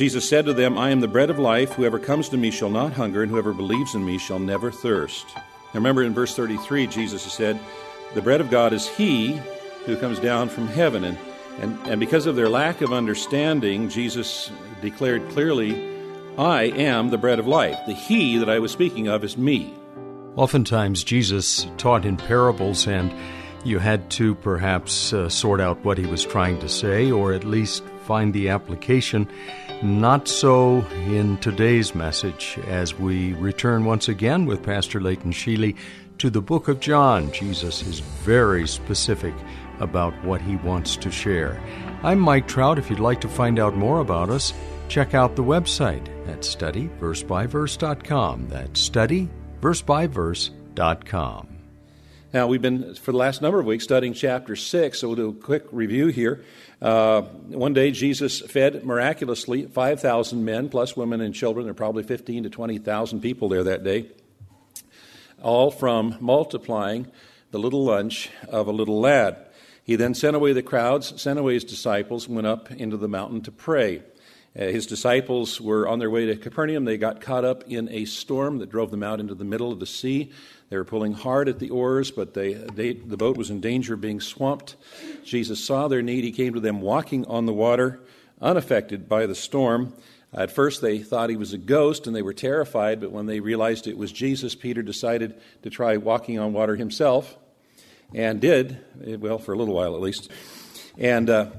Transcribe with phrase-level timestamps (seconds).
[0.00, 1.74] Jesus said to them, I am the bread of life.
[1.74, 5.26] Whoever comes to me shall not hunger, and whoever believes in me shall never thirst.
[5.34, 5.42] Now
[5.74, 7.60] remember in verse 33, Jesus said,
[8.14, 9.38] The bread of God is he
[9.84, 11.04] who comes down from heaven.
[11.04, 11.18] And,
[11.60, 14.50] and, and because of their lack of understanding, Jesus
[14.80, 15.74] declared clearly,
[16.38, 17.78] I am the bread of life.
[17.86, 19.74] The he that I was speaking of is me.
[20.34, 23.12] Oftentimes, Jesus taught in parables, and
[23.64, 27.44] you had to perhaps uh, sort out what he was trying to say, or at
[27.44, 29.28] least find the application.
[29.82, 35.76] Not so in today's message as we return once again with Pastor Leighton Sheely
[36.18, 37.30] to the book of John.
[37.30, 39.32] Jesus is very specific
[39.78, 41.62] about what he wants to share.
[42.02, 42.80] I'm Mike Trout.
[42.80, 44.52] If you'd like to find out more about us,
[44.88, 48.48] check out the website at studyversebyverse.com.
[48.48, 51.49] That's studyversebyverse.com.
[52.32, 55.28] Now, we've been, for the last number of weeks, studying chapter 6, so we'll do
[55.30, 56.44] a quick review here.
[56.80, 61.66] Uh, one day, Jesus fed miraculously 5,000 men, plus women and children.
[61.66, 64.06] There were probably 15 to 20,000 people there that day,
[65.42, 67.10] all from multiplying
[67.50, 69.36] the little lunch of a little lad.
[69.82, 73.40] He then sent away the crowds, sent away his disciples, went up into the mountain
[73.40, 74.04] to pray.
[74.58, 76.84] Uh, his disciples were on their way to Capernaum.
[76.84, 79.78] They got caught up in a storm that drove them out into the middle of
[79.78, 80.32] the sea.
[80.70, 83.94] They were pulling hard at the oars, but they, they, the boat was in danger
[83.94, 84.76] of being swamped.
[85.24, 86.24] Jesus saw their need.
[86.24, 88.00] He came to them walking on the water,
[88.40, 89.92] unaffected by the storm.
[90.32, 93.40] At first, they thought he was a ghost and they were terrified, but when they
[93.40, 97.36] realized it was Jesus, Peter decided to try walking on water himself
[98.14, 98.78] and did,
[99.20, 100.30] well, for a little while at least.
[100.98, 101.50] And uh,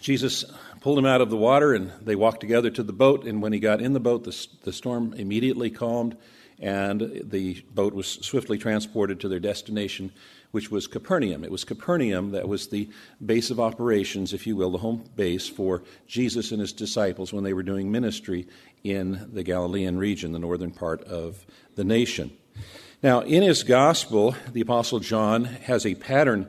[0.00, 0.44] Jesus
[0.80, 3.24] pulled him out of the water, and they walked together to the boat.
[3.24, 6.16] And when he got in the boat, the, the storm immediately calmed,
[6.60, 10.12] and the boat was swiftly transported to their destination,
[10.50, 11.44] which was Capernaum.
[11.44, 12.88] It was Capernaum that was the
[13.24, 17.44] base of operations, if you will, the home base for Jesus and his disciples when
[17.44, 18.48] they were doing ministry
[18.82, 21.44] in the Galilean region, the northern part of
[21.74, 22.30] the nation.
[23.02, 26.48] Now, in his gospel, the Apostle John has a pattern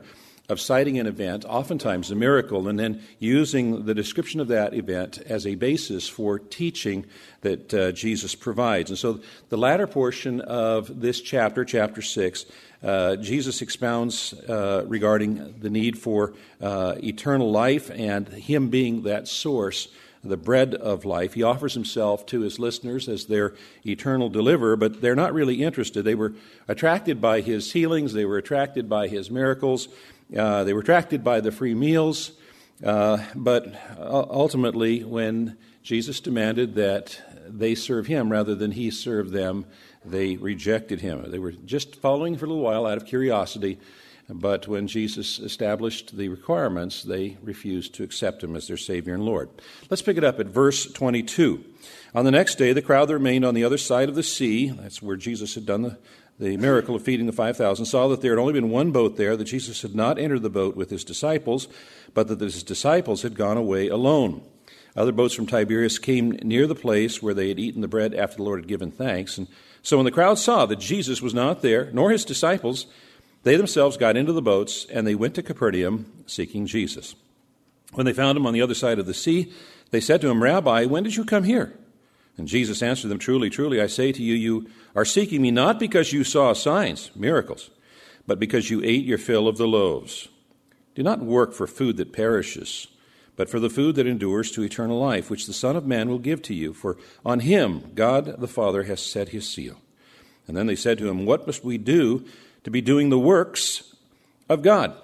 [0.50, 5.18] of citing an event, oftentimes a miracle, and then using the description of that event
[5.26, 7.06] as a basis for teaching
[7.42, 8.90] that uh, Jesus provides.
[8.90, 12.44] And so the latter portion of this chapter, chapter 6,
[12.82, 19.28] uh, Jesus expounds uh, regarding the need for uh, eternal life and Him being that
[19.28, 19.88] source
[20.22, 21.34] the bread of life.
[21.34, 23.54] He offers himself to his listeners as their
[23.86, 26.04] eternal deliverer, but they're not really interested.
[26.04, 26.34] They were
[26.68, 29.88] attracted by his healings, they were attracted by his miracles,
[30.36, 32.32] uh, they were attracted by the free meals,
[32.84, 39.66] uh, but ultimately, when Jesus demanded that they serve him rather than he serve them,
[40.04, 41.30] they rejected him.
[41.30, 43.78] They were just following for a little while out of curiosity,
[44.32, 49.24] but when Jesus established the requirements, they refused to accept him as their Savior and
[49.24, 49.48] Lord.
[49.88, 51.64] Let's pick it up at verse 22.
[52.14, 54.68] On the next day, the crowd that remained on the other side of the sea,
[54.68, 55.98] that's where Jesus had done the
[56.40, 59.36] the miracle of feeding the 5,000, saw that there had only been one boat there,
[59.36, 61.68] that Jesus had not entered the boat with his disciples,
[62.14, 64.42] but that his disciples had gone away alone.
[64.96, 68.38] Other boats from Tiberias came near the place where they had eaten the bread after
[68.38, 69.36] the Lord had given thanks.
[69.36, 69.48] And
[69.82, 72.86] so when the crowd saw that Jesus was not there, nor his disciples,
[73.42, 77.14] they themselves got into the boats, and they went to Capernaum seeking Jesus.
[77.92, 79.52] When they found him on the other side of the sea,
[79.90, 81.76] they said to him, Rabbi, when did you come here?
[82.36, 85.78] And Jesus answered them, Truly, truly, I say to you, you are seeking me not
[85.78, 87.70] because you saw signs, miracles,
[88.26, 90.28] but because you ate your fill of the loaves.
[90.94, 92.88] Do not work for food that perishes,
[93.36, 96.18] but for the food that endures to eternal life, which the Son of Man will
[96.18, 99.80] give to you, for on him God the Father has set his seal.
[100.46, 102.24] And then they said to him, What must we do
[102.64, 103.94] to be doing the works
[104.48, 104.94] of God?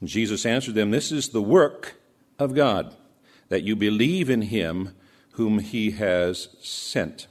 [0.00, 2.00] And Jesus answered them, This is the work
[2.38, 2.94] of God,
[3.48, 4.94] that you believe in him
[5.32, 7.26] whom he has sent.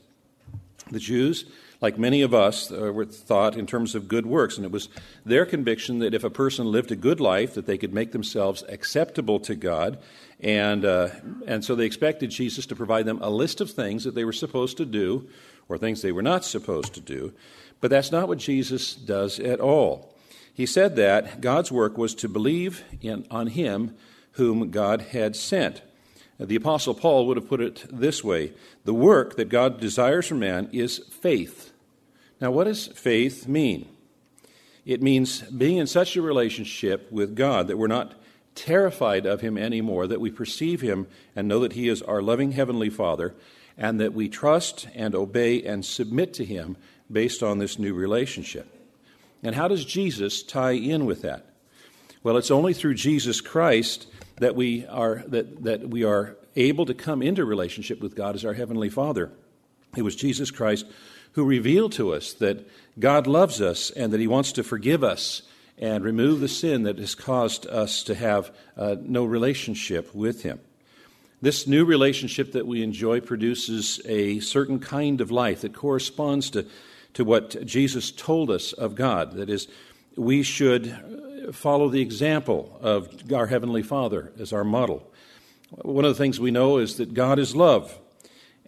[0.92, 1.46] The Jews,
[1.82, 4.90] like many of us, uh, were thought in terms of good works, and it was
[5.26, 8.64] their conviction that if a person lived a good life, that they could make themselves
[8.68, 10.00] acceptable to God,
[10.40, 11.10] and uh,
[11.46, 14.34] and so they expected Jesus to provide them a list of things that they were
[14.34, 15.28] supposed to do,
[15.70, 17.34] or things they were not supposed to do.
[17.80, 20.16] But that's not what Jesus does at all.
[20.54, 23.96] He said that God's work was to believe in, on Him
[24.32, 25.82] whom God had sent.
[26.40, 28.54] The Apostle Paul would have put it this way
[28.86, 31.72] The work that God desires from man is faith.
[32.40, 33.90] Now, what does faith mean?
[34.86, 38.14] It means being in such a relationship with God that we're not
[38.56, 42.52] terrified of Him anymore, that we perceive Him and know that He is our loving
[42.52, 43.34] Heavenly Father,
[43.78, 46.78] and that we trust and obey and submit to Him
[47.12, 48.68] based on this new relationship.
[49.44, 51.46] And how does Jesus tie in with that?
[52.24, 54.08] Well, it's only through Jesus Christ
[54.40, 58.46] that we are, that, that we are able to come into relationship with God as
[58.46, 59.32] our Heavenly Father.
[59.96, 60.86] It was Jesus Christ
[61.34, 62.68] who revealed to us that
[63.00, 65.44] God loves us and that He wants to forgive us
[65.78, 70.60] and remove the sin that has caused us to have uh, no relationship with Him.
[71.40, 76.66] This new relationship that we enjoy produces a certain kind of life that corresponds to,
[77.14, 79.34] to what Jesus told us of God.
[79.34, 79.68] That is,
[80.16, 81.17] we should
[81.52, 85.12] follow the example of our Heavenly Father as our model.
[85.70, 87.98] One of the things we know is that God is love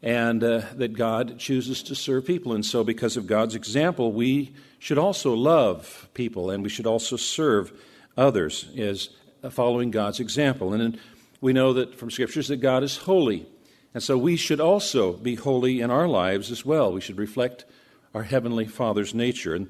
[0.01, 2.53] and uh, that God chooses to serve people.
[2.53, 7.15] And so, because of God's example, we should also love people and we should also
[7.15, 7.71] serve
[8.17, 9.09] others as
[9.49, 10.73] following God's example.
[10.73, 10.99] And
[11.41, 13.47] we know that from scriptures that God is holy.
[13.93, 16.91] And so we should also be holy in our lives as well.
[16.91, 17.65] We should reflect
[18.13, 19.55] our Heavenly Father's nature.
[19.55, 19.69] And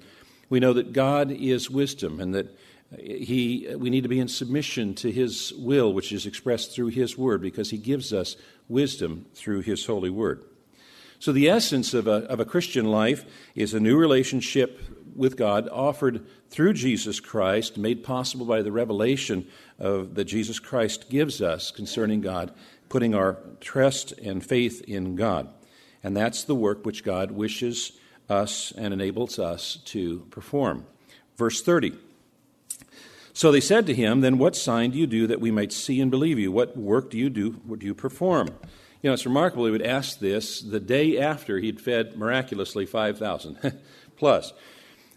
[0.49, 2.55] we know that God is wisdom and that
[2.97, 7.17] he, we need to be in submission to His will, which is expressed through His
[7.17, 8.35] Word, because He gives us
[8.67, 10.43] wisdom through His holy Word.
[11.19, 14.81] So, the essence of a, of a Christian life is a new relationship
[15.15, 19.47] with God offered through Jesus Christ, made possible by the revelation
[19.77, 22.53] of, that Jesus Christ gives us concerning God,
[22.87, 25.49] putting our trust and faith in God.
[26.03, 27.91] And that's the work which God wishes
[28.29, 30.85] us and enables us to perform.
[31.35, 32.08] Verse 30.
[33.39, 36.01] So they said to him, Then what sign do you do that we might see
[36.01, 36.51] and believe you?
[36.51, 37.51] What work do you do?
[37.65, 38.49] What do you perform?
[39.01, 43.79] You know, it's remarkable he would ask this the day after he'd fed miraculously 5,000
[44.17, 44.51] plus.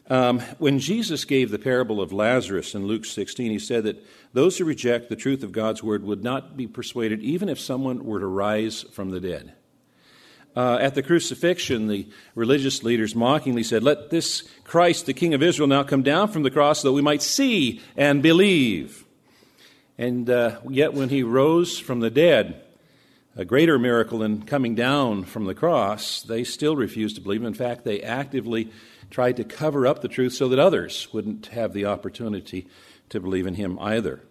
[0.08, 4.56] Um, when Jesus gave the parable of Lazarus in Luke 16, he said that those
[4.56, 8.20] who reject the truth of God's word would not be persuaded even if someone were
[8.20, 9.52] to rise from the dead.
[10.54, 15.42] Uh, at the crucifixion, the religious leaders mockingly said, Let this Christ, the King of
[15.42, 19.04] Israel, now come down from the cross so that we might see and believe.
[19.96, 22.62] And uh, yet, when he rose from the dead,
[23.34, 27.42] a greater miracle than coming down from the cross, they still refused to believe.
[27.42, 28.70] In fact, they actively
[29.10, 32.66] tried to cover up the truth so that others wouldn't have the opportunity
[33.08, 34.22] to believe in him either.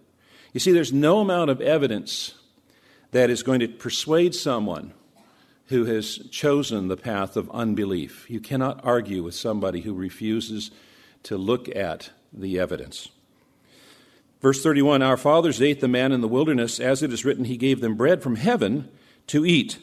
[0.54, 2.36] You see, there's no amount of evidence
[3.12, 4.94] that is going to persuade someone
[5.72, 8.30] who has chosen the path of unbelief.
[8.30, 10.72] You cannot argue with somebody who refuses
[11.24, 13.10] to look at the evidence.
[14.42, 17.58] Verse 31 Our fathers ate the man in the wilderness, as it is written, He
[17.58, 18.90] gave them bread from heaven
[19.28, 19.80] to eat.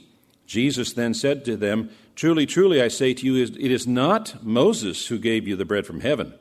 [0.46, 5.06] Jesus then said to them, Truly, truly, I say to you, it is not Moses
[5.06, 6.34] who gave you the bread from heaven,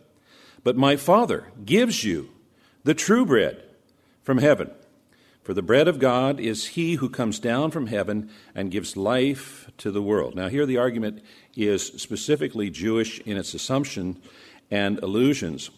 [0.64, 2.30] but my Father gives you
[2.84, 3.64] the true bread
[4.24, 4.72] from heaven.
[5.48, 9.72] For the bread of God is he who comes down from heaven and gives life
[9.78, 10.36] to the world.
[10.36, 11.24] Now, here the argument
[11.56, 14.22] is specifically Jewish in its assumption
[14.70, 15.70] and allusions.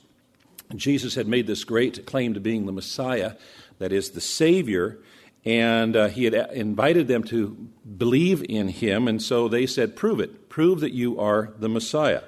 [0.76, 3.34] Jesus had made this great claim to being the Messiah,
[3.78, 4.98] that is, the Savior,
[5.46, 7.50] and uh, he had invited them to
[7.96, 10.50] believe in him, and so they said, Prove it.
[10.50, 12.24] Prove that you are the Messiah.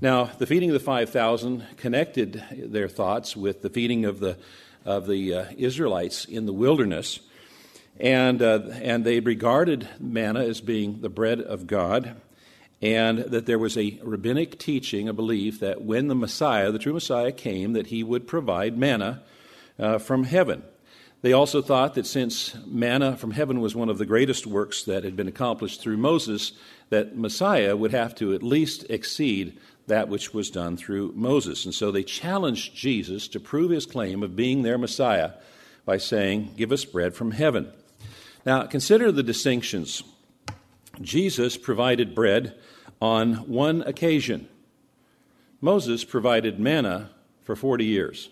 [0.00, 4.38] Now, the feeding of the 5,000 connected their thoughts with the feeding of the
[4.84, 7.20] of the uh, Israelites in the wilderness.
[7.98, 12.16] And, uh, and they regarded manna as being the bread of God,
[12.82, 16.92] and that there was a rabbinic teaching, a belief that when the Messiah, the true
[16.92, 19.22] Messiah, came, that he would provide manna
[19.78, 20.62] uh, from heaven.
[21.22, 25.04] They also thought that since manna from heaven was one of the greatest works that
[25.04, 26.52] had been accomplished through Moses,
[26.90, 31.64] that Messiah would have to at least exceed that which was done through Moses.
[31.64, 35.32] And so they challenged Jesus to prove his claim of being their Messiah
[35.84, 37.70] by saying, Give us bread from heaven.
[38.46, 40.02] Now, consider the distinctions.
[41.00, 42.54] Jesus provided bread
[43.00, 44.48] on one occasion.
[45.60, 47.10] Moses provided manna
[47.42, 48.30] for 40 years,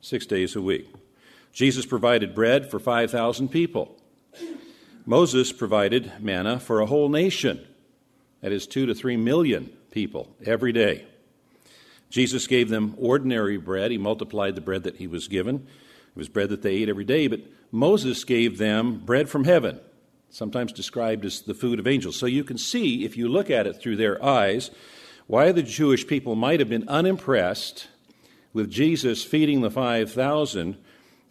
[0.00, 0.88] six days a week.
[1.52, 3.96] Jesus provided bread for 5,000 people.
[5.06, 7.66] Moses provided manna for a whole nation,
[8.40, 11.06] that is, two to three million people every day.
[12.10, 13.90] Jesus gave them ordinary bread.
[13.90, 15.66] He multiplied the bread that he was given.
[16.10, 17.28] It was bread that they ate every day.
[17.28, 17.40] But
[17.72, 19.80] Moses gave them bread from heaven,
[20.28, 22.18] sometimes described as the food of angels.
[22.18, 24.70] So you can see, if you look at it through their eyes,
[25.28, 27.88] why the Jewish people might have been unimpressed
[28.52, 30.76] with Jesus feeding the 5,000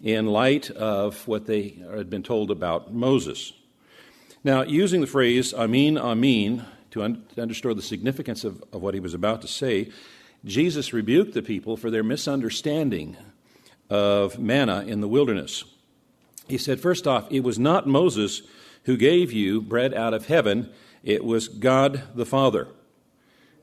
[0.03, 3.53] in light of what they had been told about Moses.
[4.43, 6.65] Now, using the phrase Amin, Amin,
[6.95, 9.91] to, un- to understand the significance of, of what he was about to say,
[10.45, 13.17] Jesus rebuked the people for their misunderstanding
[13.89, 15.65] of manna in the wilderness.
[16.47, 18.43] He said, first off, it was not Moses
[18.83, 20.71] who gave you bread out of heaven,
[21.03, 22.69] it was God the Father.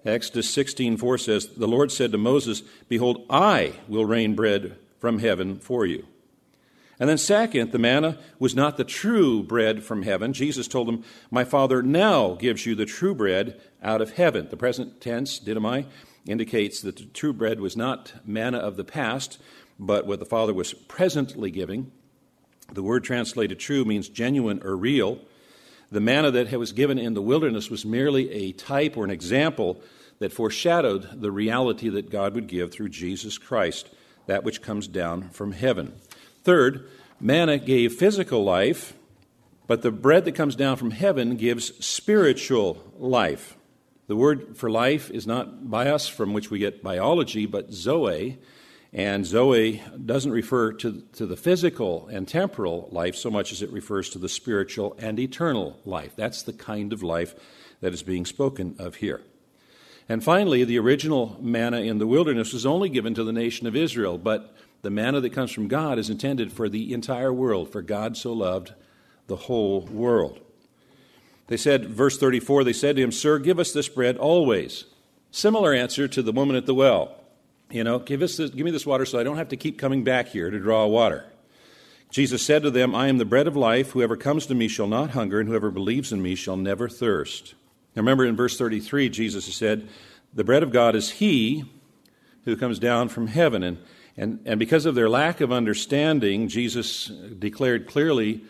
[0.05, 5.59] Exodus 16:4 says, "The Lord said to Moses, behold, I will rain bread from heaven
[5.59, 6.07] for you."
[7.01, 10.33] And then second, the manna was not the true bread from heaven.
[10.33, 14.57] Jesus told them, "My Father now gives you the true bread out of heaven." The
[14.57, 15.87] present tense, didomai,
[16.27, 19.39] indicates that the true bread was not manna of the past,
[19.81, 21.91] but what the Father was presently giving.
[22.73, 25.19] The word translated true means genuine or real.
[25.91, 29.83] The manna that was given in the wilderness was merely a type or an example
[30.21, 33.89] that foreshadowed the reality that God would give through Jesus Christ,
[34.27, 35.95] that which comes down from heaven.
[36.45, 36.89] Third,
[37.21, 38.95] manna gave physical life,
[39.67, 43.57] but the bread that comes down from heaven gives spiritual life.
[44.09, 48.39] The word for life is not bios, from which we get biology, but zoe,
[48.93, 53.73] and Zoe doesn't refer to, to the physical and temporal life so much as it
[53.73, 56.15] refers to the spiritual and eternal life.
[56.15, 57.35] That's the kind of life
[57.81, 59.23] that is being spoken of here.
[60.11, 63.75] And finally, the original manna in the wilderness was only given to the nation of
[63.75, 67.83] Israel, but the manna that comes from God is intended for the entire world, for
[67.83, 68.75] God so loved
[69.29, 70.41] the whole world.
[71.47, 74.85] They said, verse 34, they said to him, Sir, give us this bread always.
[75.31, 77.17] Similar answer to the woman at the well.
[77.71, 79.79] You know, give, us this, give me this water so I don't have to keep
[79.79, 81.25] coming back here to draw water.
[82.11, 83.93] Jesus said to them, I am the bread of life.
[83.93, 87.55] Whoever comes to me shall not hunger, and whoever believes in me shall never thirst.
[87.95, 89.89] Now remember in verse 33, Jesus said,
[90.35, 91.65] The bread of God is he
[92.45, 93.63] who comes down from heaven.
[93.63, 93.79] And,
[94.17, 98.43] and, and because of their lack of understanding, Jesus declared clearly,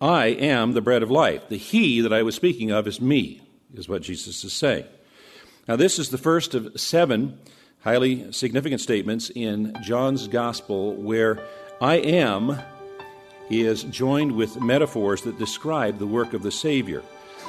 [0.00, 1.48] I am the bread of life.
[1.48, 3.40] The he that I was speaking of is me,
[3.74, 4.84] is what Jesus is saying.
[5.66, 7.38] Now, this is the first of seven
[7.80, 11.38] highly significant statements in John's Gospel where
[11.80, 12.58] I am
[13.48, 17.02] is joined with metaphors that describe the work of the Savior.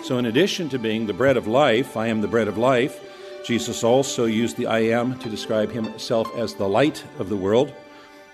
[0.04, 3.00] So, in addition to being the bread of life, I am the bread of life,
[3.48, 7.74] Jesus also used the I am to describe himself as the light of the world,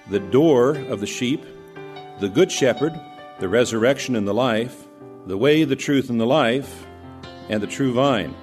[0.10, 1.46] the door of the sheep,
[2.20, 3.00] the good shepherd,
[3.38, 4.88] the resurrection and the life,
[5.27, 6.88] the way, the truth, and the life,
[7.48, 8.34] and the true vine.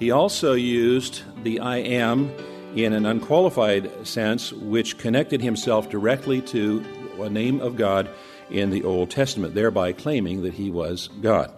[0.00, 2.32] He also used the I am
[2.74, 6.84] in an unqualified sense, which connected himself directly to
[7.20, 8.10] a name of God
[8.50, 11.52] in the Old Testament, thereby claiming that he was God.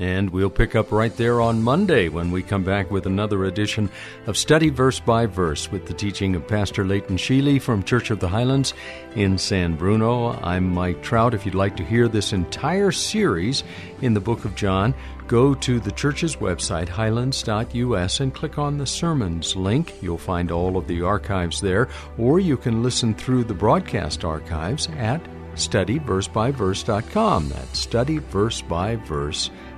[0.00, 3.90] And we'll pick up right there on Monday when we come back with another edition
[4.26, 8.18] of Study Verse by Verse with the teaching of Pastor Leighton Sheely from Church of
[8.18, 8.72] the Highlands
[9.14, 10.30] in San Bruno.
[10.42, 11.34] I'm Mike Trout.
[11.34, 13.62] If you'd like to hear this entire series
[14.00, 14.94] in the book of John,
[15.26, 20.02] go to the church's website, highlands.us, and click on the sermons link.
[20.02, 24.88] You'll find all of the archives there, or you can listen through the broadcast archives
[24.96, 25.20] at
[25.56, 27.48] studyversebyverse.com.
[27.50, 29.69] That's studyversebyverse.com.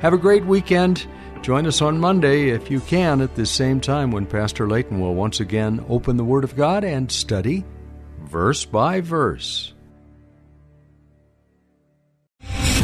[0.00, 1.06] Have a great weekend.
[1.42, 5.14] Join us on Monday, if you can, at the same time when Pastor Leighton will
[5.14, 7.64] once again open the Word of God and study
[8.20, 9.74] verse by verse.